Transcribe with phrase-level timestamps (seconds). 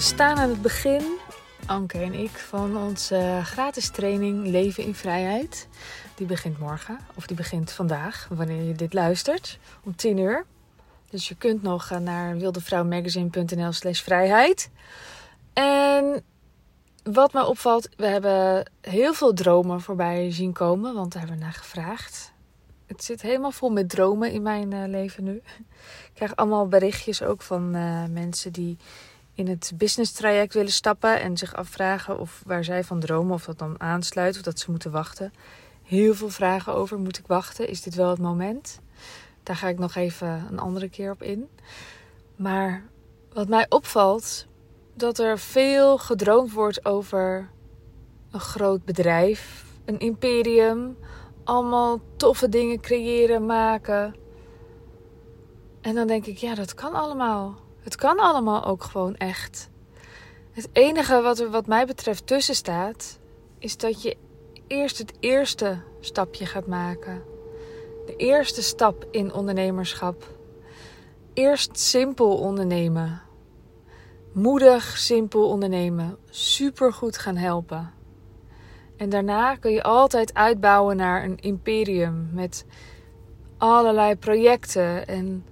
[0.00, 1.02] staan aan het begin,
[1.66, 5.68] Anke en ik, van onze gratis training Leven in Vrijheid.
[6.14, 10.44] Die begint morgen, of die begint vandaag, wanneer je dit luistert, om 10 uur.
[11.10, 14.70] Dus je kunt nog naar wildevrouwmagazine.nl slash vrijheid.
[15.52, 16.24] En
[17.02, 21.44] wat mij opvalt, we hebben heel veel dromen voorbij zien komen, want daar hebben we
[21.44, 22.32] naar gevraagd.
[22.86, 25.34] Het zit helemaal vol met dromen in mijn uh, leven nu.
[25.34, 28.76] Ik krijg allemaal berichtjes ook van uh, mensen die
[29.38, 33.44] in het business traject willen stappen en zich afvragen of waar zij van dromen, of
[33.44, 35.32] dat dan aansluit of dat ze moeten wachten.
[35.82, 37.68] Heel veel vragen over: moet ik wachten?
[37.68, 38.80] Is dit wel het moment?
[39.42, 41.48] Daar ga ik nog even een andere keer op in.
[42.36, 42.84] Maar
[43.32, 44.46] wat mij opvalt,
[44.94, 47.50] dat er veel gedroomd wordt over
[48.30, 50.96] een groot bedrijf, een imperium,
[51.44, 54.14] allemaal toffe dingen creëren, maken.
[55.80, 57.66] En dan denk ik, ja, dat kan allemaal.
[57.80, 59.70] Het kan allemaal ook gewoon echt.
[60.52, 63.18] Het enige wat er wat mij betreft tussen staat,
[63.58, 64.16] is dat je
[64.66, 67.22] eerst het eerste stapje gaat maken.
[68.06, 70.36] De eerste stap in ondernemerschap.
[71.34, 73.22] Eerst simpel ondernemen.
[74.32, 76.16] Moedig, simpel ondernemen.
[76.30, 77.92] Supergoed gaan helpen.
[78.96, 82.64] En daarna kun je altijd uitbouwen naar een imperium met
[83.58, 85.44] allerlei projecten en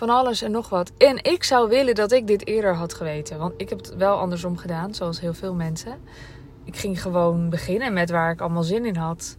[0.00, 0.92] van alles en nog wat.
[0.98, 3.38] En ik zou willen dat ik dit eerder had geweten.
[3.38, 6.00] Want ik heb het wel andersom gedaan, zoals heel veel mensen.
[6.64, 9.36] Ik ging gewoon beginnen met waar ik allemaal zin in had.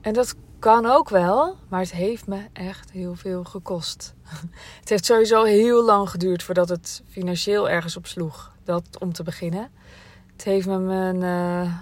[0.00, 4.14] En dat kan ook wel, maar het heeft me echt heel veel gekost.
[4.80, 8.52] Het heeft sowieso heel lang geduurd voordat het financieel ergens op sloeg.
[8.64, 9.70] Dat om te beginnen.
[10.32, 11.74] Het heeft me mijn uh,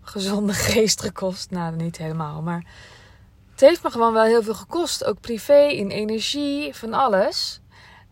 [0.00, 1.50] gezonde geest gekost.
[1.50, 2.64] Nou, niet helemaal, maar
[3.58, 5.04] het heeft me gewoon wel heel veel gekost.
[5.04, 7.60] Ook privé, in energie, van alles.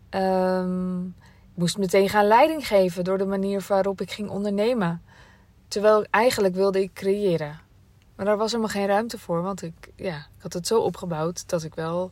[0.09, 1.05] Um,
[1.53, 5.01] ik moest meteen gaan leiding geven door de manier waarop ik ging ondernemen.
[5.67, 7.59] Terwijl eigenlijk wilde ik creëren.
[8.15, 9.41] Maar daar was helemaal geen ruimte voor.
[9.41, 12.11] Want ik, ja, ik had het zo opgebouwd dat ik wel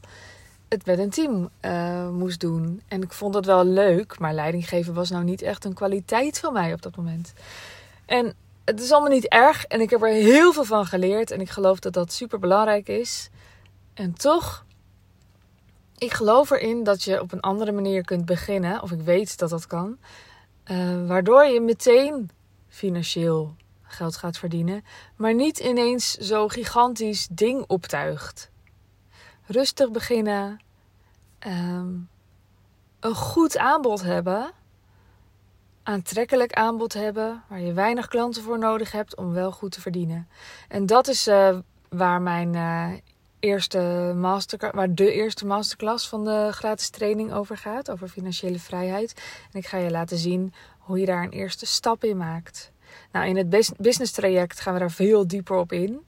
[0.70, 2.82] het met een team uh, moest doen.
[2.88, 4.20] En ik vond dat wel leuk.
[4.20, 7.34] Maar leidinggeven was nou niet echt een kwaliteit van mij op dat moment.
[8.06, 8.34] En
[8.66, 11.50] het is allemaal niet erg en ik heb er heel veel van geleerd en ik
[11.50, 13.30] geloof dat dat super belangrijk is.
[13.94, 14.66] En toch,
[15.98, 19.50] ik geloof erin dat je op een andere manier kunt beginnen, of ik weet dat
[19.50, 19.98] dat kan,
[20.72, 22.30] uh, waardoor je meteen
[22.68, 24.84] financieel geld gaat verdienen,
[25.16, 28.50] maar niet ineens zo gigantisch ding optuigt.
[29.46, 30.60] Rustig beginnen,
[31.48, 32.10] um,
[33.00, 34.52] een goed aanbod hebben
[35.86, 40.28] aantrekkelijk aanbod hebben, waar je weinig klanten voor nodig hebt om wel goed te verdienen.
[40.68, 41.58] En dat is uh,
[41.90, 42.92] waar mijn uh,
[43.40, 49.14] eerste masterclass, waar de eerste masterclass van de gratis training over gaat, over financiële vrijheid.
[49.52, 52.72] En ik ga je laten zien hoe je daar een eerste stap in maakt.
[53.12, 56.06] Nou, in het business traject gaan we daar veel dieper op in.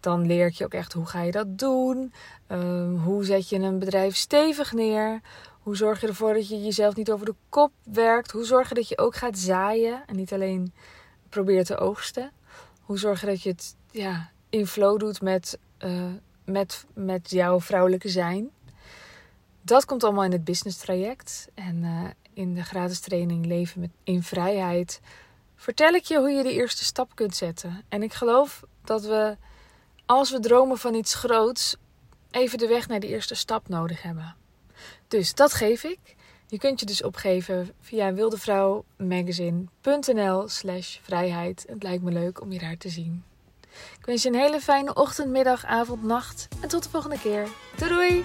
[0.00, 2.12] Dan leer je ook echt hoe ga je dat doen,
[2.48, 5.20] uh, hoe zet je een bedrijf stevig neer,
[5.64, 8.30] hoe zorg je ervoor dat je jezelf niet over de kop werkt?
[8.30, 10.72] Hoe zorg je dat je ook gaat zaaien en niet alleen
[11.28, 12.32] probeert te oogsten?
[12.80, 16.12] Hoe zorg je dat je het ja, in flow doet met, uh,
[16.44, 18.50] met, met jouw vrouwelijke zijn?
[19.62, 21.48] Dat komt allemaal in het business traject.
[21.54, 25.00] En uh, in de gratis training Leven met, in Vrijheid
[25.56, 27.84] vertel ik je hoe je de eerste stap kunt zetten.
[27.88, 29.36] En ik geloof dat we,
[30.06, 31.76] als we dromen van iets groots,
[32.30, 34.42] even de weg naar die eerste stap nodig hebben.
[35.08, 35.98] Dus dat geef ik.
[36.46, 41.64] Je kunt je dus opgeven via wildevrouwmagazine.nl slash vrijheid.
[41.68, 43.24] Het lijkt me leuk om je daar te zien.
[43.98, 46.48] Ik wens je een hele fijne ochtend, middag, avond, nacht.
[46.60, 47.48] En tot de volgende keer.
[47.76, 48.24] Doei doei!